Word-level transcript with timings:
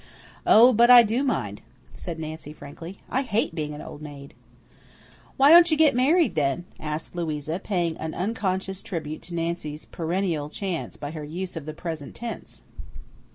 "Oh, 0.47 0.73
but 0.73 0.89
I 0.89 1.03
do 1.03 1.21
mind," 1.23 1.61
said 1.91 2.17
Nancy 2.17 2.53
frankly. 2.53 2.97
"I 3.11 3.21
hate 3.21 3.53
being 3.53 3.75
an 3.75 3.83
old 3.83 4.01
maid." 4.01 4.33
"Why 5.37 5.51
don't 5.51 5.69
you 5.69 5.77
get 5.77 5.95
married, 5.95 6.33
then?" 6.33 6.65
asked 6.79 7.15
Louisa, 7.15 7.59
paying 7.63 7.97
an 7.97 8.15
unconscious 8.15 8.81
tribute 8.81 9.21
to 9.21 9.35
Nancy's 9.35 9.85
perennial 9.85 10.49
chance 10.49 10.97
by 10.97 11.11
her 11.11 11.23
use 11.23 11.55
of 11.55 11.67
the 11.67 11.73
present 11.75 12.15
tense. 12.15 12.63